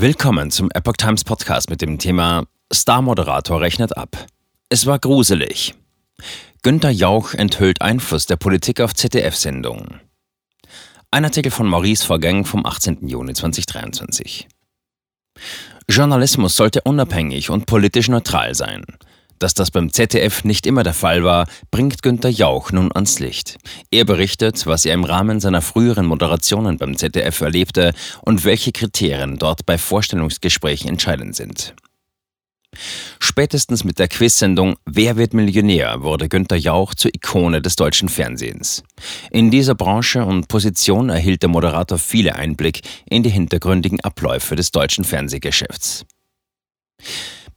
Willkommen 0.00 0.52
zum 0.52 0.70
Epoch 0.70 0.96
Times 0.96 1.24
Podcast 1.24 1.70
mit 1.70 1.82
dem 1.82 1.98
Thema 1.98 2.44
Star-Moderator 2.72 3.60
rechnet 3.60 3.96
ab. 3.96 4.26
Es 4.68 4.86
war 4.86 5.00
gruselig. 5.00 5.74
Günter 6.62 6.90
Jauch 6.90 7.34
enthüllt 7.34 7.82
Einfluss 7.82 8.26
der 8.26 8.36
Politik 8.36 8.80
auf 8.80 8.94
ZDF-Sendungen. 8.94 10.00
Ein 11.10 11.24
Artikel 11.24 11.50
von 11.50 11.66
Maurice 11.66 12.06
Vorgang 12.06 12.44
vom 12.44 12.64
18. 12.64 13.08
Juni 13.08 13.34
2023. 13.34 14.46
Journalismus 15.90 16.54
sollte 16.54 16.82
unabhängig 16.82 17.50
und 17.50 17.66
politisch 17.66 18.08
neutral 18.08 18.54
sein. 18.54 18.84
Dass 19.38 19.54
das 19.54 19.70
beim 19.70 19.92
ZDF 19.92 20.44
nicht 20.44 20.66
immer 20.66 20.82
der 20.82 20.94
Fall 20.94 21.22
war, 21.22 21.46
bringt 21.70 22.02
Günter 22.02 22.28
Jauch 22.28 22.72
nun 22.72 22.90
ans 22.92 23.20
Licht. 23.20 23.58
Er 23.90 24.04
berichtet, 24.04 24.66
was 24.66 24.84
er 24.84 24.94
im 24.94 25.04
Rahmen 25.04 25.40
seiner 25.40 25.62
früheren 25.62 26.06
Moderationen 26.06 26.76
beim 26.78 26.96
ZDF 26.96 27.40
erlebte 27.40 27.92
und 28.22 28.44
welche 28.44 28.72
Kriterien 28.72 29.38
dort 29.38 29.64
bei 29.66 29.78
Vorstellungsgesprächen 29.78 30.88
entscheidend 30.88 31.36
sind. 31.36 31.74
Spätestens 33.18 33.82
mit 33.84 33.98
der 33.98 34.08
Quiz-Sendung 34.08 34.76
Wer 34.84 35.16
wird 35.16 35.34
Millionär 35.34 36.02
wurde 36.02 36.28
Günter 36.28 36.56
Jauch 36.56 36.94
zur 36.94 37.14
Ikone 37.14 37.62
des 37.62 37.76
deutschen 37.76 38.08
Fernsehens. 38.08 38.82
In 39.30 39.50
dieser 39.50 39.74
Branche 39.74 40.24
und 40.24 40.48
Position 40.48 41.08
erhielt 41.08 41.42
der 41.42 41.48
Moderator 41.48 41.98
viele 41.98 42.34
Einblick 42.36 42.82
in 43.08 43.22
die 43.22 43.30
hintergründigen 43.30 44.00
Abläufe 44.00 44.54
des 44.54 44.70
deutschen 44.70 45.04
Fernsehgeschäfts. 45.04 46.04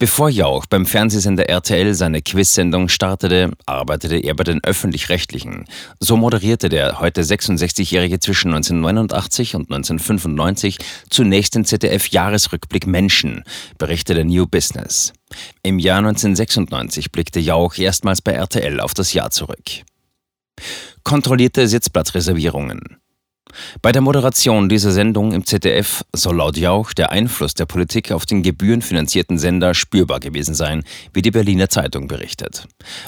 Bevor 0.01 0.29
Jauch 0.29 0.65
beim 0.65 0.87
Fernsehsender 0.87 1.47
RTL 1.47 1.93
seine 1.93 2.23
Quiz-Sendung 2.23 2.89
startete, 2.89 3.51
arbeitete 3.67 4.15
er 4.15 4.33
bei 4.33 4.43
den 4.43 4.63
Öffentlich-Rechtlichen. 4.63 5.65
So 5.99 6.17
moderierte 6.17 6.69
der 6.69 6.99
heute 6.99 7.21
66-Jährige 7.21 8.19
zwischen 8.19 8.47
1989 8.47 9.53
und 9.53 9.71
1995 9.71 10.79
zunächst 11.11 11.53
den 11.53 11.65
ZDF-Jahresrückblick 11.65 12.87
Menschen, 12.87 13.43
berichtete 13.77 14.25
New 14.25 14.47
Business. 14.47 15.13
Im 15.61 15.77
Jahr 15.77 15.99
1996 15.99 17.11
blickte 17.11 17.39
Jauch 17.39 17.77
erstmals 17.77 18.23
bei 18.23 18.31
RTL 18.31 18.79
auf 18.79 18.95
das 18.95 19.13
Jahr 19.13 19.29
zurück. 19.29 19.83
Kontrollierte 21.03 21.67
Sitzplatzreservierungen. 21.67 23.00
Bei 23.81 23.91
der 23.91 24.01
Moderation 24.01 24.69
dieser 24.69 24.91
Sendung 24.91 25.31
im 25.31 25.45
ZDF 25.45 26.03
soll 26.13 26.37
laut 26.37 26.57
Jauch 26.57 26.93
der 26.93 27.11
Einfluss 27.11 27.53
der 27.53 27.65
Politik 27.65 28.11
auf 28.11 28.25
den 28.25 28.43
gebührenfinanzierten 28.43 29.37
Sender 29.37 29.73
spürbar 29.73 30.19
gewesen 30.19 30.55
sein, 30.55 30.83
wie 31.13 31.21
die 31.21 31.31
Berliner 31.31 31.69
Zeitung 31.69 32.07
berichtet. 32.07 32.67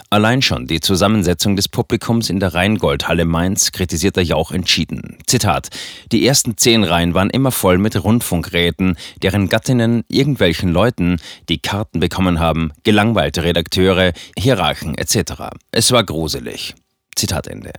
Allein 0.09 0.41
schon 0.41 0.67
die 0.67 0.79
Zusammensetzung 0.79 1.55
des 1.55 1.67
Publikums 1.67 2.29
in 2.29 2.39
der 2.39 2.53
Rheingoldhalle 2.53 3.25
Mainz 3.25 3.71
kritisiert 3.71 4.15
der 4.15 4.23
Jauch 4.23 4.51
entschieden. 4.51 5.17
Zitat: 5.27 5.69
Die 6.11 6.25
ersten 6.25 6.57
zehn 6.57 6.83
Reihen 6.83 7.13
waren 7.13 7.29
immer 7.29 7.51
voll 7.51 7.77
mit 7.77 8.03
Rundfunkräten, 8.03 8.97
deren 9.21 9.49
Gattinnen 9.49 10.03
irgendwelchen 10.07 10.69
Leuten, 10.69 11.17
die 11.49 11.59
Karten 11.59 11.99
bekommen 11.99 12.39
haben, 12.39 12.71
gelangweilte 12.83 13.43
Redakteure, 13.43 14.13
Hierarchen 14.37 14.97
etc. 14.97 15.33
Es 15.71 15.91
war 15.91 16.03
gruselig. 16.03 16.75
Zitat 17.15 17.47
Ende. 17.47 17.73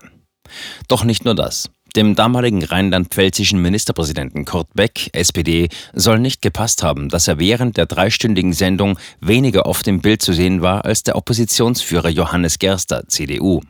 Doch 0.88 1.04
nicht 1.04 1.24
nur 1.24 1.34
das. 1.34 1.70
Dem 1.96 2.16
damaligen 2.16 2.64
rheinland-pfälzischen 2.64 3.62
Ministerpräsidenten 3.62 4.44
Kurt 4.44 4.74
Beck, 4.74 5.10
SPD, 5.12 5.68
soll 5.92 6.18
nicht 6.18 6.42
gepasst 6.42 6.82
haben, 6.82 7.08
dass 7.08 7.28
er 7.28 7.38
während 7.38 7.76
der 7.76 7.86
dreistündigen 7.86 8.52
Sendung 8.52 8.98
weniger 9.20 9.66
oft 9.66 9.86
im 9.86 10.00
Bild 10.00 10.20
zu 10.20 10.32
sehen 10.32 10.60
war 10.60 10.84
als 10.84 11.04
der 11.04 11.14
Oppositionsführer 11.14 12.08
Johannes 12.08 12.58
Gerster, 12.58 13.04
CDU. 13.06 13.60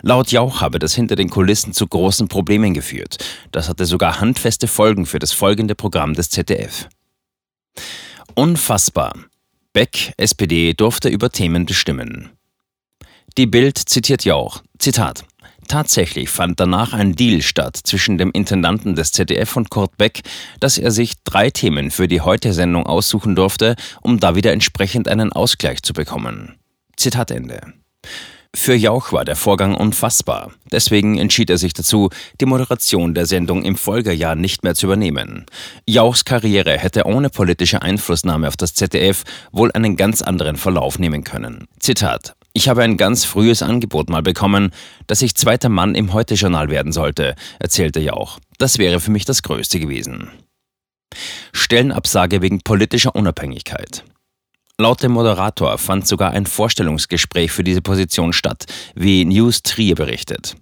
Laut 0.00 0.32
Jauch 0.32 0.62
habe 0.62 0.78
das 0.78 0.94
hinter 0.94 1.16
den 1.16 1.28
Kulissen 1.28 1.74
zu 1.74 1.86
großen 1.86 2.28
Problemen 2.28 2.72
geführt. 2.72 3.18
Das 3.52 3.68
hatte 3.68 3.84
sogar 3.84 4.20
handfeste 4.20 4.66
Folgen 4.66 5.04
für 5.04 5.18
das 5.18 5.32
folgende 5.32 5.74
Programm 5.74 6.14
des 6.14 6.30
ZDF. 6.30 6.88
Unfassbar. 8.34 9.12
Beck, 9.74 10.14
SPD, 10.16 10.72
durfte 10.72 11.10
über 11.10 11.30
Themen 11.30 11.66
bestimmen. 11.66 12.30
Die 13.36 13.46
Bild 13.46 13.76
zitiert 13.76 14.24
Jauch. 14.24 14.62
Zitat. 14.78 15.24
Tatsächlich 15.70 16.30
fand 16.30 16.58
danach 16.58 16.94
ein 16.94 17.14
Deal 17.14 17.42
statt 17.42 17.78
zwischen 17.84 18.18
dem 18.18 18.32
Intendanten 18.32 18.96
des 18.96 19.12
ZDF 19.12 19.56
und 19.56 19.70
Kurt 19.70 19.96
Beck, 19.98 20.22
dass 20.58 20.78
er 20.78 20.90
sich 20.90 21.22
drei 21.22 21.50
Themen 21.50 21.92
für 21.92 22.08
die 22.08 22.22
Heute-Sendung 22.22 22.86
aussuchen 22.86 23.36
durfte, 23.36 23.76
um 24.02 24.18
da 24.18 24.34
wieder 24.34 24.52
entsprechend 24.52 25.06
einen 25.06 25.32
Ausgleich 25.32 25.84
zu 25.84 25.92
bekommen. 25.92 26.56
Zitat 26.96 27.30
Ende. 27.30 27.60
Für 28.52 28.74
Jauch 28.74 29.12
war 29.12 29.24
der 29.24 29.36
Vorgang 29.36 29.76
unfassbar. 29.76 30.50
Deswegen 30.72 31.18
entschied 31.18 31.50
er 31.50 31.58
sich 31.58 31.72
dazu, 31.72 32.10
die 32.40 32.46
Moderation 32.46 33.14
der 33.14 33.26
Sendung 33.26 33.62
im 33.62 33.76
Folgejahr 33.76 34.34
nicht 34.34 34.64
mehr 34.64 34.74
zu 34.74 34.86
übernehmen. 34.86 35.46
Jauchs 35.86 36.24
Karriere 36.24 36.78
hätte 36.78 37.04
ohne 37.04 37.30
politische 37.30 37.80
Einflussnahme 37.80 38.48
auf 38.48 38.56
das 38.56 38.74
ZDF 38.74 39.22
wohl 39.52 39.70
einen 39.70 39.94
ganz 39.94 40.20
anderen 40.20 40.56
Verlauf 40.56 40.98
nehmen 40.98 41.22
können. 41.22 41.68
Zitat 41.78 42.34
ich 42.60 42.68
habe 42.68 42.82
ein 42.82 42.98
ganz 42.98 43.24
frühes 43.24 43.62
Angebot 43.62 44.10
mal 44.10 44.20
bekommen, 44.20 44.70
dass 45.06 45.22
ich 45.22 45.34
zweiter 45.34 45.70
Mann 45.70 45.94
im 45.94 46.12
Heute-Journal 46.12 46.68
werden 46.68 46.92
sollte, 46.92 47.34
erzählte 47.58 48.00
Jauch. 48.00 48.38
Das 48.58 48.76
wäre 48.76 49.00
für 49.00 49.10
mich 49.10 49.24
das 49.24 49.42
Größte 49.42 49.80
gewesen. 49.80 50.28
Stellenabsage 51.54 52.42
wegen 52.42 52.60
politischer 52.60 53.14
Unabhängigkeit. 53.14 54.04
Laut 54.80 55.02
dem 55.02 55.12
Moderator 55.12 55.76
fand 55.76 56.06
sogar 56.06 56.30
ein 56.30 56.46
Vorstellungsgespräch 56.46 57.52
für 57.52 57.62
diese 57.62 57.82
Position 57.82 58.32
statt, 58.32 58.64
wie 58.94 59.26
News 59.26 59.62
Trier 59.62 59.94
berichtet. 59.94 60.56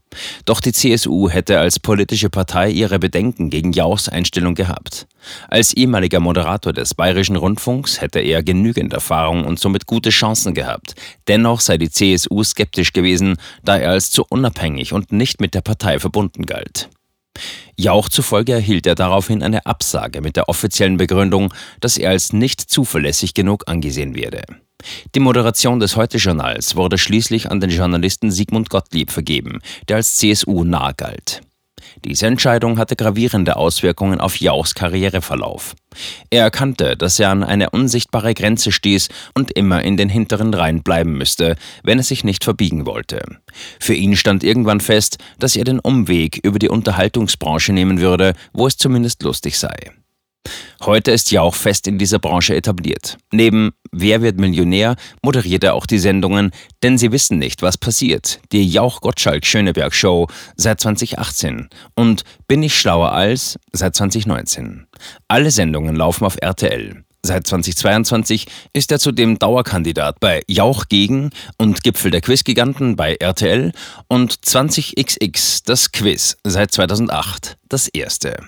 Doch 0.45 0.61
die 0.61 0.73
CSU 0.73 1.29
hätte 1.29 1.61
als 1.61 1.79
politische 1.79 2.29
Partei 2.29 2.69
ihre 2.69 2.99
Bedenken 2.99 3.49
gegen 3.49 3.73
Jauchs 3.73 4.09
Einstellung 4.09 4.57
gehabt. 4.57 5.07
Als 5.47 5.73
ehemaliger 5.73 6.19
Moderator 6.19 6.73
des 6.73 6.97
Bayerischen 6.97 7.37
Rundfunks 7.37 8.01
hätte 8.01 8.19
er 8.19 8.43
genügend 8.43 8.93
Erfahrung 8.93 9.45
und 9.45 9.61
somit 9.61 9.87
gute 9.87 10.11
Chancen 10.11 10.53
gehabt. 10.53 10.97
Dennoch 11.29 11.61
sei 11.61 11.79
die 11.79 11.89
CSU 11.89 12.43
skeptisch 12.43 12.93
gewesen, 12.93 13.37
da 13.63 13.77
er 13.77 13.93
als 13.93 14.11
zu 14.11 14.25
unabhängig 14.29 14.93
und 14.93 15.13
nicht 15.13 15.41
mit 15.41 15.55
der 15.55 15.61
Partei 15.61 16.01
verbunden 16.01 16.45
galt. 16.45 16.91
Jauch 17.81 18.09
zufolge 18.09 18.55
erhielt 18.55 18.89
er 18.89 18.97
daraufhin 18.97 19.41
eine 19.41 19.65
Absage 19.65 20.21
mit 20.21 20.35
der 20.35 20.49
offiziellen 20.49 20.97
Begründung, 20.97 21.55
dass 21.81 21.97
er 21.97 22.11
als 22.11 22.33
nicht 22.33 22.61
zuverlässig 22.61 23.35
genug 23.35 23.69
angesehen 23.69 24.17
werde. 24.17 24.43
Die 25.15 25.21
Moderation 25.21 25.79
des 25.79 25.95
Heute-Journals 25.95 26.75
wurde 26.75 26.99
schließlich 26.99 27.51
an 27.51 27.61
den 27.61 27.71
Journalisten 27.71 28.33
Sigmund 28.33 28.69
Gottlieb 28.69 29.13
vergeben, 29.13 29.61
der 29.89 29.97
als 29.97 30.17
CSU 30.17 30.65
nahe 30.65 30.95
galt. 30.95 31.41
Diese 32.05 32.27
Entscheidung 32.27 32.79
hatte 32.79 32.97
gravierende 32.97 33.57
Auswirkungen 33.57 34.21
auf 34.21 34.41
Jauchs 34.41 34.75
Karriereverlauf. 34.75 35.75
Er 36.31 36.43
erkannte, 36.43 36.97
dass 36.97 37.19
er 37.19 37.31
an 37.31 37.43
eine 37.43 37.71
unsichtbare 37.71 38.35
Grenze 38.35 38.73
stieß 38.73 39.09
und 39.35 39.53
immer 39.53 39.83
in 39.83 39.97
den 39.97 40.09
hinteren 40.09 40.53
Reihen 40.55 40.83
bleiben 40.83 41.17
müsste, 41.17 41.57
wenn 41.83 41.99
er 41.99 42.05
sich 42.05 42.25
nicht 42.25 42.45
verbiegen 42.45 42.87
wollte. 42.87 43.23
Für 43.81 43.95
ihn 43.95 44.17
stand 44.17 44.45
irgendwann 44.45 44.81
fest, 44.81 45.19
dass 45.39 45.57
er 45.57 45.65
den 45.65 45.81
Umweg 45.81 46.39
über 46.43 46.59
die 46.59 46.69
Unterhaltungsbranche 46.69 47.73
nehmen 47.73 48.01
würde, 48.01 48.35
wo 48.53 48.67
es 48.67 48.77
zumindest 48.77 49.23
lustig 49.23 49.59
sei. 49.59 49.93
Heute 50.83 51.11
ist 51.11 51.31
Jauch 51.31 51.55
fest 51.55 51.87
in 51.87 51.99
dieser 51.99 52.19
Branche 52.19 52.55
etabliert. 52.55 53.19
Neben 53.33 53.73
Wer 53.91 54.21
wird 54.21 54.39
Millionär 54.39 54.97
moderiert 55.23 55.65
er 55.65 55.75
auch 55.75 55.87
die 55.87 55.99
Sendungen 55.99 56.51
Denn 56.83 56.99
Sie 56.99 57.11
wissen 57.11 57.39
nicht, 57.39 57.63
was 57.63 57.79
passiert, 57.79 58.41
die 58.53 58.69
Jauch-Gottschalk-Schöneberg-Show 58.69 60.29
seit 60.57 60.81
2018 60.81 61.69
und 61.95 62.23
Bin 62.47 62.63
ich 62.63 62.79
schlauer 62.79 63.13
als 63.13 63.59
seit 63.73 63.97
2019. 63.97 64.87
Alle 65.29 65.51
Sendungen 65.51 65.97
laufen 65.97 66.25
auf 66.25 66.37
RTL. 66.41 67.05
Seit 67.23 67.47
2022 67.47 68.47
ist 68.73 68.93
er 68.93 69.01
zudem 69.01 69.39
Dauerkandidat 69.39 70.21
bei 70.21 70.43
Jauch 70.47 70.87
gegen 70.89 71.31
und 71.59 71.83
Gipfel 71.83 72.11
der 72.11 72.21
Quizgiganten 72.21 72.97
bei 72.97 73.17
RTL 73.17 73.73
und 74.07 74.35
20XX 74.35 75.63
das 75.67 75.93
Quiz 75.93 76.37
seit 76.45 76.71
2008 76.73 77.59
das 77.69 77.89
erste. 77.89 78.39